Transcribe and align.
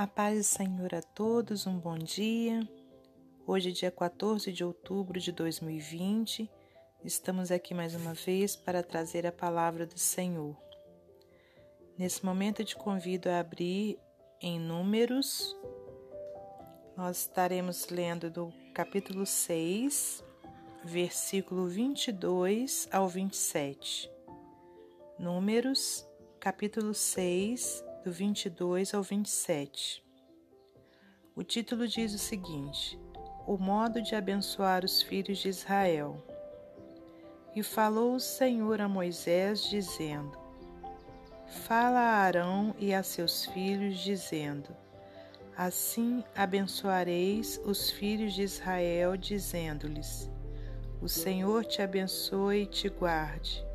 A 0.00 0.06
paz 0.06 0.38
do 0.38 0.42
Senhor 0.42 0.94
a 0.94 1.02
todos, 1.02 1.66
um 1.66 1.78
bom 1.78 1.98
dia. 1.98 2.66
Hoje, 3.46 3.70
dia 3.70 3.90
14 3.90 4.50
de 4.50 4.64
outubro 4.64 5.20
de 5.20 5.30
2020, 5.30 6.50
estamos 7.04 7.50
aqui 7.52 7.74
mais 7.74 7.94
uma 7.94 8.14
vez 8.14 8.56
para 8.56 8.82
trazer 8.82 9.26
a 9.26 9.30
palavra 9.30 9.84
do 9.84 9.98
Senhor. 9.98 10.56
Nesse 11.98 12.24
momento, 12.24 12.62
eu 12.62 12.64
te 12.64 12.76
convido 12.76 13.28
a 13.28 13.40
abrir 13.40 13.98
em 14.40 14.58
Números. 14.58 15.54
Nós 16.96 17.18
estaremos 17.18 17.90
lendo 17.90 18.30
do 18.30 18.50
capítulo 18.72 19.26
6, 19.26 20.24
versículo 20.82 21.66
22 21.66 22.88
ao 22.90 23.06
27. 23.06 24.10
Números, 25.18 26.08
capítulo 26.40 26.94
6, 26.94 27.89
do 28.04 28.10
22 28.10 28.94
ao 28.94 29.02
27. 29.02 30.02
O 31.36 31.42
título 31.42 31.86
diz 31.86 32.14
o 32.14 32.18
seguinte: 32.18 32.98
O 33.46 33.58
modo 33.58 34.00
de 34.00 34.14
abençoar 34.14 34.84
os 34.84 35.02
filhos 35.02 35.38
de 35.38 35.48
Israel. 35.48 36.24
E 37.54 37.62
falou 37.62 38.14
o 38.14 38.20
Senhor 38.20 38.80
a 38.80 38.88
Moisés, 38.88 39.64
dizendo: 39.64 40.32
Fala 41.66 42.00
a 42.00 42.16
Arão 42.22 42.74
e 42.78 42.94
a 42.94 43.02
seus 43.02 43.44
filhos, 43.46 43.98
dizendo: 43.98 44.74
Assim 45.54 46.24
abençoareis 46.34 47.60
os 47.66 47.90
filhos 47.90 48.32
de 48.32 48.42
Israel, 48.42 49.14
dizendo-lhes: 49.14 50.30
O 51.02 51.08
Senhor 51.08 51.66
te 51.66 51.82
abençoe 51.82 52.62
e 52.62 52.66
te 52.66 52.88
guarde. 52.88 53.69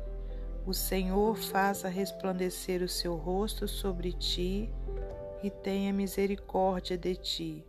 O 0.66 0.74
Senhor 0.74 1.36
faça 1.36 1.88
resplandecer 1.88 2.82
o 2.82 2.88
seu 2.88 3.14
rosto 3.14 3.68
sobre 3.68 4.12
ti 4.12 4.68
e 5.40 5.48
tenha 5.48 5.92
misericórdia 5.92 6.98
de 6.98 7.14
ti. 7.14 7.64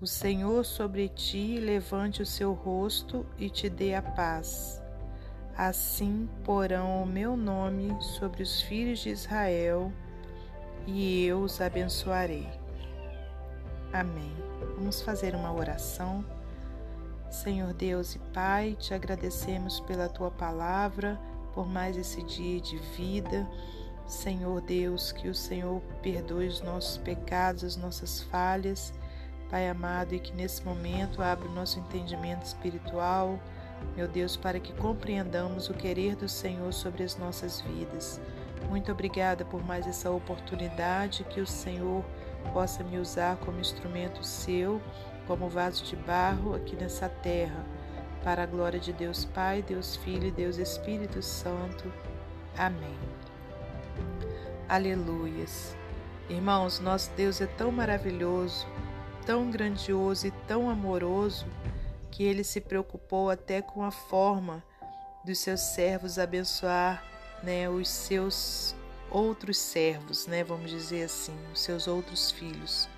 O 0.00 0.06
Senhor 0.06 0.64
sobre 0.64 1.08
ti 1.08 1.60
levante 1.60 2.20
o 2.20 2.26
seu 2.26 2.52
rosto 2.52 3.24
e 3.38 3.48
te 3.48 3.70
dê 3.70 3.94
a 3.94 4.02
paz. 4.02 4.82
Assim 5.56 6.28
porão 6.42 7.00
o 7.00 7.06
meu 7.06 7.36
nome 7.36 7.96
sobre 8.02 8.42
os 8.42 8.60
filhos 8.60 8.98
de 8.98 9.10
Israel 9.10 9.92
e 10.88 11.24
eu 11.24 11.42
os 11.42 11.60
abençoarei. 11.60 12.48
Amém. 13.92 14.34
Vamos 14.74 15.00
fazer 15.00 15.36
uma 15.36 15.52
oração. 15.52 16.24
Senhor 17.30 17.72
Deus 17.72 18.16
e 18.16 18.18
Pai, 18.18 18.76
te 18.80 18.92
agradecemos 18.92 19.78
pela 19.78 20.08
tua 20.08 20.32
palavra 20.32 21.20
por 21.54 21.66
mais 21.66 21.96
esse 21.96 22.22
dia 22.22 22.60
de 22.60 22.76
vida. 22.76 23.48
Senhor 24.06 24.60
Deus, 24.60 25.12
que 25.12 25.28
o 25.28 25.34
Senhor 25.34 25.80
perdoe 26.02 26.46
os 26.46 26.60
nossos 26.60 26.98
pecados, 26.98 27.64
as 27.64 27.76
nossas 27.76 28.20
falhas, 28.22 28.92
Pai 29.48 29.68
amado, 29.68 30.14
e 30.14 30.18
que 30.18 30.32
nesse 30.32 30.64
momento 30.64 31.22
abra 31.22 31.48
o 31.48 31.52
nosso 31.52 31.78
entendimento 31.78 32.44
espiritual, 32.44 33.38
meu 33.94 34.08
Deus, 34.08 34.36
para 34.36 34.58
que 34.58 34.72
compreendamos 34.72 35.68
o 35.68 35.74
querer 35.74 36.16
do 36.16 36.28
Senhor 36.28 36.72
sobre 36.72 37.04
as 37.04 37.16
nossas 37.16 37.60
vidas. 37.60 38.20
Muito 38.68 38.90
obrigada 38.90 39.44
por 39.44 39.64
mais 39.64 39.86
essa 39.86 40.10
oportunidade 40.10 41.24
que 41.24 41.40
o 41.40 41.46
Senhor 41.46 42.04
possa 42.52 42.82
me 42.82 42.98
usar 42.98 43.36
como 43.36 43.60
instrumento 43.60 44.24
seu, 44.24 44.80
como 45.26 45.48
vaso 45.48 45.84
de 45.84 45.96
barro 45.96 46.54
aqui 46.54 46.74
nessa 46.74 47.08
terra 47.08 47.64
para 48.24 48.44
a 48.44 48.46
glória 48.46 48.80
de 48.80 48.90
Deus 48.90 49.26
Pai, 49.26 49.62
Deus 49.62 49.96
Filho 49.96 50.26
e 50.26 50.30
Deus 50.30 50.56
Espírito 50.56 51.22
Santo. 51.22 51.92
Amém. 52.56 52.98
Aleluias. 54.66 55.76
Irmãos, 56.30 56.80
nosso 56.80 57.10
Deus 57.10 57.42
é 57.42 57.46
tão 57.46 57.70
maravilhoso, 57.70 58.66
tão 59.26 59.50
grandioso 59.50 60.26
e 60.26 60.30
tão 60.48 60.70
amoroso 60.70 61.46
que 62.10 62.22
ele 62.24 62.42
se 62.42 62.62
preocupou 62.62 63.28
até 63.28 63.60
com 63.60 63.84
a 63.84 63.90
forma 63.90 64.64
dos 65.22 65.38
seus 65.38 65.60
servos 65.60 66.18
abençoar, 66.18 67.04
né, 67.42 67.68
os 67.68 67.90
seus 67.90 68.74
outros 69.10 69.58
servos, 69.58 70.26
né, 70.26 70.42
vamos 70.42 70.70
dizer 70.70 71.04
assim, 71.04 71.36
os 71.52 71.60
seus 71.60 71.86
outros 71.86 72.30
filhos 72.30 72.88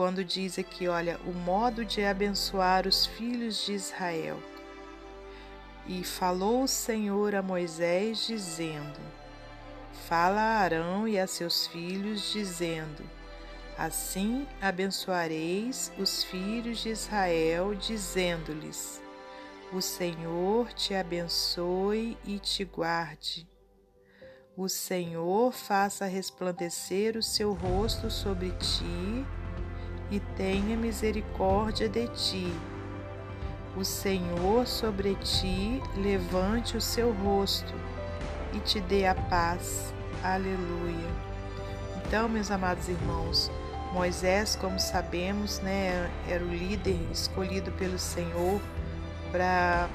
quando 0.00 0.24
diz 0.24 0.58
aqui, 0.58 0.88
olha, 0.88 1.20
o 1.26 1.30
modo 1.30 1.84
de 1.84 2.02
abençoar 2.02 2.86
os 2.86 3.04
filhos 3.04 3.66
de 3.66 3.74
Israel. 3.74 4.42
E 5.86 6.02
falou 6.02 6.62
o 6.62 6.66
Senhor 6.66 7.34
a 7.34 7.42
Moisés, 7.42 8.26
dizendo: 8.26 8.98
Fala 10.08 10.40
a 10.40 10.58
Arão 10.60 11.06
e 11.06 11.18
a 11.18 11.26
seus 11.26 11.66
filhos, 11.66 12.32
dizendo: 12.32 13.04
Assim 13.76 14.48
abençoareis 14.58 15.92
os 15.98 16.24
filhos 16.24 16.78
de 16.78 16.88
Israel, 16.88 17.74
dizendo-lhes: 17.74 19.02
O 19.70 19.82
Senhor 19.82 20.72
te 20.72 20.94
abençoe 20.94 22.16
e 22.24 22.38
te 22.38 22.64
guarde. 22.64 23.46
O 24.56 24.66
Senhor 24.66 25.52
faça 25.52 26.06
resplandecer 26.06 27.18
o 27.18 27.22
seu 27.22 27.52
rosto 27.52 28.10
sobre 28.10 28.52
ti 28.52 29.26
e 30.10 30.18
tenha 30.36 30.76
misericórdia 30.76 31.88
de 31.88 32.08
ti. 32.08 32.52
O 33.76 33.84
Senhor 33.84 34.66
sobre 34.66 35.14
ti 35.16 35.80
levante 35.96 36.76
o 36.76 36.80
seu 36.80 37.12
rosto 37.12 37.72
e 38.52 38.58
te 38.58 38.80
dê 38.80 39.06
a 39.06 39.14
paz. 39.14 39.94
Aleluia. 40.22 41.08
Então, 41.96 42.28
meus 42.28 42.50
amados 42.50 42.88
irmãos, 42.88 43.50
Moisés, 43.92 44.56
como 44.56 44.78
sabemos, 44.78 45.60
né, 45.60 46.10
era 46.28 46.44
o 46.44 46.48
líder 46.48 46.98
escolhido 47.12 47.70
pelo 47.72 47.98
Senhor 47.98 48.60
para 49.30 49.88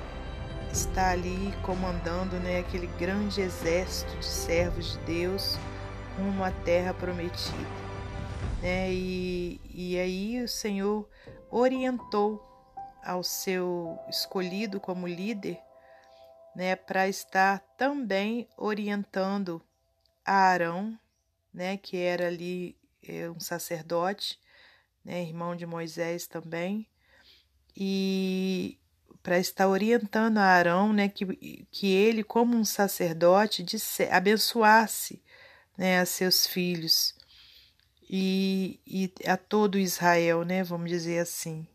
estar 0.72 1.12
ali 1.12 1.54
comandando 1.62 2.38
né, 2.38 2.60
aquele 2.60 2.88
grande 2.98 3.42
exército 3.42 4.16
de 4.18 4.26
servos 4.26 4.94
de 4.94 4.98
Deus 5.00 5.58
rumo 6.18 6.44
à 6.44 6.52
terra 6.52 6.94
prometida 6.94 7.85
né? 8.62 8.92
E, 8.92 9.62
e 9.74 10.00
aí 10.00 10.44
o 10.44 10.48
Senhor 10.48 11.08
orientou 11.52 12.44
ao 13.04 13.24
seu 13.24 14.00
escolhido 14.10 14.80
como 14.80 15.08
líder, 15.08 15.60
né, 16.56 16.76
para 16.76 17.08
estar 17.08 17.60
também 17.78 18.48
orientando 18.58 19.62
a 20.26 20.34
Arão, 20.34 20.98
né, 21.54 21.78
que 21.78 21.98
era 21.98 22.28
ali 22.28 22.76
é, 23.08 23.30
um 23.30 23.40
sacerdote, 23.40 24.40
né, 25.04 25.22
irmão 25.22 25.56
de 25.56 25.66
Moisés 25.66 26.26
também, 26.26 26.88
e 27.78 28.80
para 29.22 29.38
estar 29.38 29.68
orientando 29.68 30.40
a 30.40 30.46
Arão, 30.46 30.92
né, 30.92 31.08
que, 31.10 31.68
que 31.72 31.92
ele, 31.94 32.24
como 32.24 32.56
um 32.56 32.66
sacerdote, 32.66 33.62
disse, 33.62 34.04
abençoasse 34.06 35.22
né, 35.78 36.00
a 36.00 36.06
seus 36.06 36.48
filhos 36.48 37.14
e, 38.10 38.80
e 38.86 39.12
a 39.28 39.38
todo 39.38 39.80
Israel, 39.80 40.44
né? 40.44 40.64
Vamos 40.64 40.90
dizer 40.90 41.20
assim. 41.20 41.68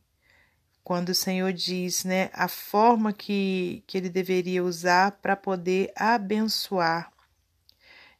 Quando 0.83 1.11
o 1.11 1.15
Senhor 1.15 1.53
diz, 1.53 2.05
né, 2.05 2.31
a 2.33 2.49
forma 2.49 3.13
que, 3.13 3.85
que 3.87 3.99
ele 3.99 4.09
deveria 4.09 4.65
usar 4.65 5.13
para 5.13 5.37
poder 5.37 5.93
abençoar. 5.95 7.13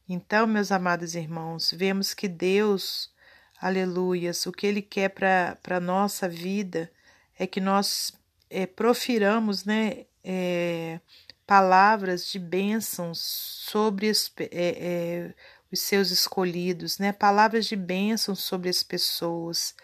Então, 0.09 0.47
meus 0.47 0.73
amados 0.73 1.15
irmãos, 1.15 1.73
vemos 1.73 2.13
que 2.15 2.27
Deus, 2.27 3.13
aleluias, 3.61 4.45
o 4.45 4.53
que 4.53 4.67
Ele 4.67 4.83
quer 4.83 5.09
para 5.09 5.57
a 5.69 5.81
nossa 5.81 6.29
vida 6.29 6.91
é 7.39 7.47
que 7.47 7.61
nós 7.61 8.13
é, 8.51 8.67
profiramos, 8.67 9.65
né, 9.65 10.07
é, 10.25 11.01
palavras 11.47 12.27
de 12.27 12.39
bênçãos 12.39 13.21
sobre 13.21 14.11
é, 14.11 14.49
é, 14.53 15.35
os 15.73 15.81
seus 15.81 16.11
escolhidos, 16.11 16.99
né? 16.99 17.13
Palavras 17.13 17.67
de 17.67 17.77
bênção 17.77 18.35
sobre 18.35 18.69
as 18.69 18.83
pessoas, 18.83 19.75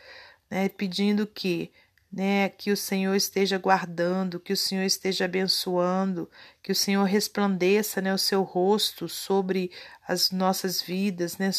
né? 0.50 0.68
Pedindo 0.68 1.26
que, 1.26 1.72
né, 2.12 2.48
que 2.48 2.70
o 2.70 2.76
Senhor 2.76 3.14
esteja 3.14 3.58
guardando, 3.58 4.40
que 4.40 4.52
o 4.52 4.56
Senhor 4.56 4.84
esteja 4.84 5.24
abençoando, 5.26 6.30
que 6.62 6.72
o 6.72 6.74
Senhor 6.74 7.04
resplandeça, 7.04 8.00
né, 8.00 8.12
o 8.12 8.18
seu 8.18 8.42
rosto 8.42 9.08
sobre 9.08 9.70
as 10.06 10.30
nossas 10.30 10.82
vidas, 10.82 11.38
né? 11.38 11.50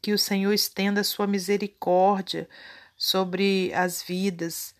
Que 0.00 0.12
o 0.12 0.18
Senhor 0.18 0.52
estenda 0.52 1.00
a 1.00 1.04
sua 1.04 1.26
misericórdia 1.26 2.48
sobre 2.96 3.72
as 3.74 4.02
vidas. 4.02 4.74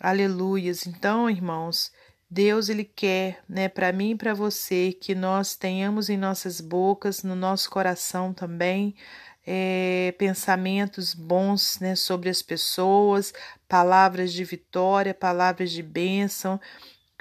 Aleluias. 0.00 0.86
Então, 0.86 1.30
irmãos, 1.30 1.92
Deus 2.32 2.70
ele 2.70 2.84
quer, 2.84 3.44
né, 3.46 3.68
para 3.68 3.92
mim 3.92 4.12
e 4.12 4.16
para 4.16 4.32
você, 4.32 4.90
que 4.90 5.14
nós 5.14 5.54
tenhamos 5.54 6.08
em 6.08 6.16
nossas 6.16 6.62
bocas, 6.62 7.22
no 7.22 7.36
nosso 7.36 7.68
coração 7.68 8.32
também, 8.32 8.94
é, 9.46 10.14
pensamentos 10.16 11.12
bons, 11.14 11.78
né, 11.78 11.94
sobre 11.94 12.30
as 12.30 12.40
pessoas, 12.40 13.34
palavras 13.68 14.32
de 14.32 14.44
vitória, 14.44 15.12
palavras 15.12 15.70
de 15.70 15.82
bênção, 15.82 16.58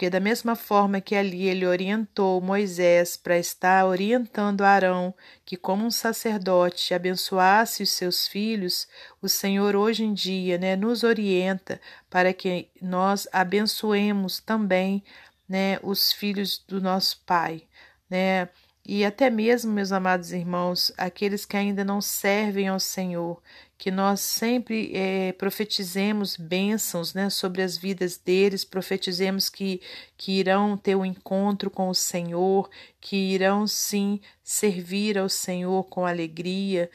porque 0.01 0.09
da 0.09 0.19
mesma 0.19 0.55
forma 0.55 0.99
que 0.99 1.13
ali 1.13 1.47
ele 1.47 1.63
orientou 1.63 2.41
Moisés 2.41 3.15
para 3.15 3.37
estar 3.37 3.85
orientando 3.85 4.63
Arão 4.63 5.13
que 5.45 5.55
como 5.55 5.85
um 5.85 5.91
sacerdote 5.91 6.95
abençoasse 6.95 7.83
os 7.83 7.91
seus 7.91 8.27
filhos, 8.27 8.87
o 9.21 9.29
Senhor 9.29 9.75
hoje 9.75 10.03
em 10.03 10.11
dia, 10.11 10.57
né, 10.57 10.75
nos 10.75 11.03
orienta 11.03 11.79
para 12.09 12.33
que 12.33 12.67
nós 12.81 13.27
abençoemos 13.31 14.39
também, 14.39 15.03
né, 15.47 15.77
os 15.83 16.11
filhos 16.11 16.57
do 16.67 16.81
nosso 16.81 17.21
Pai, 17.23 17.61
né? 18.09 18.49
E 18.83 19.05
até 19.05 19.29
mesmo, 19.29 19.71
meus 19.71 19.91
amados 19.91 20.31
irmãos, 20.31 20.91
aqueles 20.97 21.45
que 21.45 21.55
ainda 21.55 21.85
não 21.85 22.01
servem 22.01 22.67
ao 22.67 22.79
Senhor, 22.79 23.41
que 23.77 23.91
nós 23.91 24.21
sempre 24.21 24.91
é, 24.95 25.33
profetizemos 25.33 26.35
bênçãos 26.35 27.13
né, 27.13 27.29
sobre 27.29 27.61
as 27.61 27.77
vidas 27.77 28.17
deles, 28.17 28.65
profetizemos 28.65 29.49
que, 29.49 29.81
que 30.17 30.33
irão 30.33 30.75
ter 30.75 30.95
um 30.95 31.05
encontro 31.05 31.69
com 31.69 31.89
o 31.89 31.95
Senhor, 31.95 32.69
que 32.99 33.15
irão 33.15 33.67
sim 33.67 34.19
servir 34.43 35.17
ao 35.17 35.29
Senhor 35.29 35.83
com 35.85 36.05
alegria, 36.05 36.89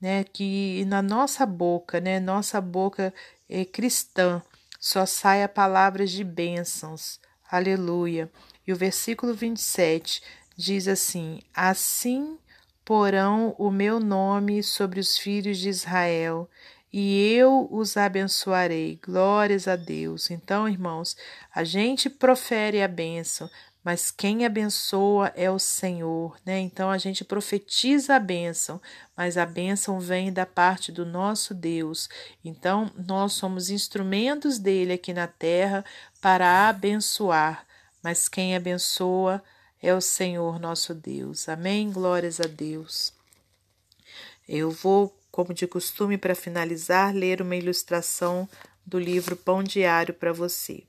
né, 0.00 0.24
que 0.24 0.84
na 0.86 1.00
nossa 1.00 1.46
boca, 1.46 2.00
né, 2.00 2.18
nossa 2.18 2.60
boca 2.60 3.14
é, 3.48 3.64
cristã, 3.64 4.42
só 4.80 5.06
saia 5.06 5.48
palavras 5.48 6.10
de 6.10 6.24
bênçãos. 6.24 7.20
Aleluia. 7.50 8.30
E 8.66 8.72
o 8.72 8.76
versículo 8.76 9.34
27 9.34 10.22
diz 10.56 10.88
assim: 10.88 11.40
Assim 11.54 12.38
porão 12.84 13.54
o 13.58 13.70
meu 13.70 14.00
nome 14.00 14.62
sobre 14.62 15.00
os 15.00 15.16
filhos 15.16 15.58
de 15.58 15.68
Israel, 15.68 16.48
e 16.92 17.32
eu 17.32 17.68
os 17.70 17.96
abençoarei. 17.96 18.98
Glórias 19.04 19.68
a 19.68 19.76
Deus. 19.76 20.30
Então, 20.30 20.68
irmãos, 20.68 21.16
a 21.54 21.62
gente 21.62 22.10
profere 22.10 22.82
a 22.82 22.88
bênção, 22.88 23.48
mas 23.82 24.10
quem 24.10 24.44
abençoa 24.44 25.32
é 25.34 25.50
o 25.50 25.58
Senhor, 25.58 26.36
né? 26.44 26.58
Então 26.58 26.90
a 26.90 26.98
gente 26.98 27.24
profetiza 27.24 28.16
a 28.16 28.20
bênção, 28.20 28.80
mas 29.16 29.38
a 29.38 29.46
bênção 29.46 29.98
vem 29.98 30.32
da 30.32 30.44
parte 30.44 30.92
do 30.92 31.06
nosso 31.06 31.54
Deus. 31.54 32.08
Então 32.44 32.90
nós 33.06 33.32
somos 33.32 33.70
instrumentos 33.70 34.58
dele 34.58 34.92
aqui 34.92 35.14
na 35.14 35.26
terra 35.26 35.84
para 36.20 36.68
abençoar, 36.68 37.64
mas 38.02 38.28
quem 38.28 38.54
abençoa 38.54 39.42
o 39.82 40.00
Senhor 40.00 40.60
nosso 40.60 40.94
Deus. 40.94 41.48
Amém? 41.48 41.90
Glórias 41.90 42.38
a 42.38 42.46
Deus. 42.46 43.14
Eu 44.46 44.70
vou, 44.70 45.16
como 45.30 45.54
de 45.54 45.66
costume, 45.66 46.18
para 46.18 46.34
finalizar, 46.34 47.14
ler 47.14 47.40
uma 47.40 47.56
ilustração 47.56 48.48
do 48.84 48.98
livro 48.98 49.36
Pão 49.36 49.62
Diário 49.62 50.12
para 50.12 50.32
você. 50.32 50.82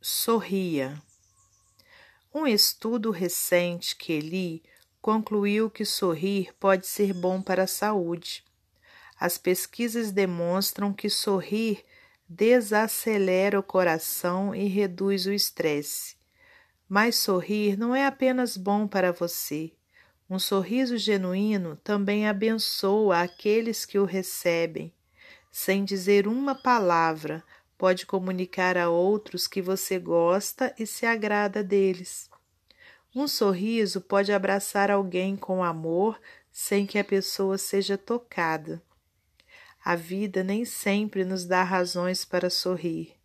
Sorria. 0.00 1.00
Um 2.34 2.46
estudo 2.46 3.10
recente 3.10 3.96
que 3.96 4.20
li 4.20 4.62
concluiu 5.00 5.70
que 5.70 5.84
sorrir 5.84 6.52
pode 6.60 6.86
ser 6.86 7.14
bom 7.14 7.40
para 7.40 7.62
a 7.62 7.66
saúde. 7.68 8.44
As 9.18 9.38
pesquisas 9.38 10.12
demonstram 10.12 10.92
que 10.92 11.08
sorrir 11.08 11.82
desacelera 12.28 13.58
o 13.58 13.62
coração 13.62 14.54
e 14.54 14.66
reduz 14.66 15.26
o 15.26 15.32
estresse. 15.32 16.16
Mas 16.88 17.16
sorrir 17.16 17.76
não 17.76 17.94
é 17.94 18.06
apenas 18.06 18.56
bom 18.56 18.86
para 18.86 19.12
você. 19.12 19.72
Um 20.30 20.38
sorriso 20.38 20.96
genuíno 20.96 21.76
também 21.76 22.28
abençoa 22.28 23.20
aqueles 23.22 23.84
que 23.84 23.98
o 23.98 24.04
recebem. 24.04 24.92
Sem 25.50 25.84
dizer 25.84 26.28
uma 26.28 26.54
palavra, 26.54 27.42
pode 27.76 28.06
comunicar 28.06 28.76
a 28.76 28.88
outros 28.88 29.48
que 29.48 29.60
você 29.60 29.98
gosta 29.98 30.74
e 30.78 30.86
se 30.86 31.06
agrada 31.06 31.62
deles. 31.62 32.30
Um 33.14 33.26
sorriso 33.26 34.00
pode 34.00 34.32
abraçar 34.32 34.90
alguém 34.90 35.36
com 35.36 35.64
amor 35.64 36.20
sem 36.52 36.86
que 36.86 36.98
a 36.98 37.04
pessoa 37.04 37.58
seja 37.58 37.96
tocada. 37.96 38.82
A 39.84 39.96
vida 39.96 40.44
nem 40.44 40.64
sempre 40.64 41.24
nos 41.24 41.44
dá 41.44 41.62
razões 41.62 42.24
para 42.24 42.50
sorrir. 42.50 43.15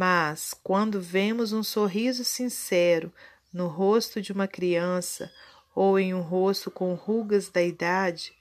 Mas, 0.00 0.54
quando 0.54 1.00
vemos 1.00 1.52
um 1.52 1.64
sorriso 1.64 2.22
sincero 2.24 3.12
no 3.52 3.66
rosto 3.66 4.22
de 4.22 4.30
uma 4.32 4.46
criança 4.46 5.28
ou 5.74 5.98
em 5.98 6.14
um 6.14 6.20
rosto 6.20 6.70
com 6.70 6.94
rugas 6.94 7.48
da 7.48 7.60
idade, 7.60 8.32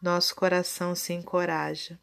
nosso 0.00 0.34
coração 0.34 0.94
se 0.94 1.12
encoraja. 1.12 2.00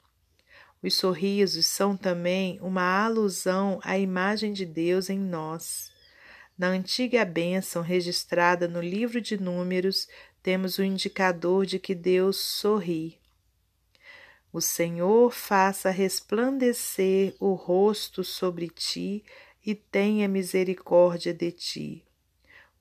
Os 0.83 0.93
sorrisos 0.93 1.65
são 1.65 1.97
também 1.97 2.59
uma 2.61 3.03
alusão 3.03 3.79
à 3.83 3.97
imagem 3.97 4.53
de 4.53 4.63
Deus 4.63 5.09
em 5.09 5.17
nós. 5.17 5.91
Na 6.55 6.67
antiga 6.67 7.25
bênção 7.25 7.81
registrada 7.81 8.67
no 8.67 8.79
livro 8.79 9.19
de 9.19 9.41
Números, 9.41 10.07
temos 10.43 10.77
o 10.77 10.83
indicador 10.83 11.65
de 11.65 11.79
que 11.79 11.95
Deus 11.95 12.37
sorri. 12.37 13.17
O 14.51 14.61
Senhor 14.61 15.31
faça 15.31 15.91
resplandecer 15.91 17.35
o 17.39 17.53
rosto 17.53 18.23
sobre 18.23 18.67
ti 18.67 19.23
e 19.63 19.75
tenha 19.75 20.27
misericórdia 20.27 21.33
de 21.33 21.51
ti. 21.51 22.05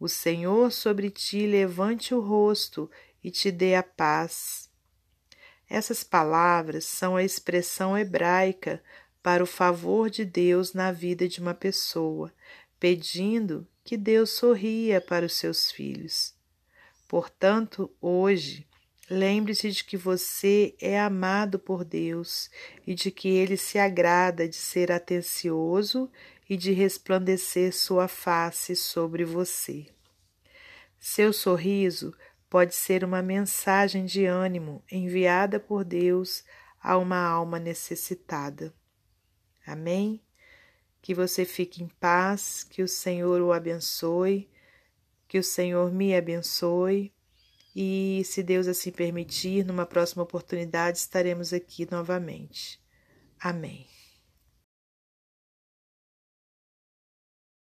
O 0.00 0.08
Senhor 0.08 0.72
sobre 0.72 1.10
ti 1.10 1.46
levante 1.46 2.14
o 2.14 2.20
rosto 2.20 2.90
e 3.22 3.30
te 3.30 3.50
dê 3.50 3.74
a 3.74 3.82
paz. 3.82 4.70
Essas 5.68 6.02
palavras 6.02 6.86
são 6.86 7.16
a 7.16 7.22
expressão 7.22 7.98
hebraica 7.98 8.82
para 9.22 9.42
o 9.42 9.46
favor 9.46 10.08
de 10.08 10.24
Deus 10.24 10.72
na 10.72 10.90
vida 10.90 11.28
de 11.28 11.40
uma 11.40 11.52
pessoa, 11.52 12.32
pedindo 12.80 13.66
que 13.84 13.96
Deus 13.96 14.30
sorria 14.30 15.00
para 15.00 15.26
os 15.26 15.34
seus 15.34 15.70
filhos. 15.70 16.34
Portanto, 17.08 17.90
hoje, 18.00 18.67
Lembre-se 19.10 19.70
de 19.70 19.84
que 19.84 19.96
você 19.96 20.74
é 20.78 21.00
amado 21.00 21.58
por 21.58 21.82
Deus 21.82 22.50
e 22.86 22.94
de 22.94 23.10
que 23.10 23.28
Ele 23.28 23.56
se 23.56 23.78
agrada 23.78 24.46
de 24.46 24.56
ser 24.56 24.92
atencioso 24.92 26.10
e 26.48 26.58
de 26.58 26.72
resplandecer 26.72 27.74
sua 27.74 28.06
face 28.06 28.76
sobre 28.76 29.24
você. 29.24 29.86
Seu 30.98 31.32
sorriso 31.32 32.14
pode 32.50 32.74
ser 32.74 33.02
uma 33.02 33.22
mensagem 33.22 34.04
de 34.04 34.26
ânimo 34.26 34.84
enviada 34.90 35.58
por 35.58 35.84
Deus 35.84 36.44
a 36.78 36.98
uma 36.98 37.18
alma 37.18 37.58
necessitada. 37.58 38.74
Amém? 39.66 40.20
Que 41.00 41.14
você 41.14 41.46
fique 41.46 41.82
em 41.82 41.88
paz, 41.88 42.62
que 42.62 42.82
o 42.82 42.88
Senhor 42.88 43.40
o 43.40 43.52
abençoe, 43.52 44.50
que 45.26 45.38
o 45.38 45.44
Senhor 45.44 45.90
me 45.90 46.14
abençoe 46.14 47.12
e, 47.80 48.24
se 48.24 48.42
Deus 48.42 48.66
assim 48.66 48.90
permitir, 48.90 49.64
numa 49.64 49.86
próxima 49.86 50.24
oportunidade 50.24 50.98
estaremos 50.98 51.52
aqui 51.52 51.88
novamente. 51.88 52.80
Amém. 53.38 53.86